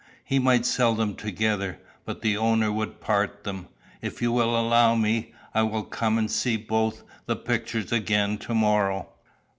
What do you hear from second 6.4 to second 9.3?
both the pictures again to morrow."